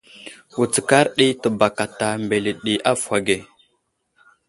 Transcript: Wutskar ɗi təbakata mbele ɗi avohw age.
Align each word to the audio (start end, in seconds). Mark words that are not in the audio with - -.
Wutskar 0.57 1.05
ɗi 1.15 1.27
təbakata 1.41 2.07
mbele 2.23 2.51
ɗi 2.63 2.73
avohw 2.91 3.13
age. 3.17 3.37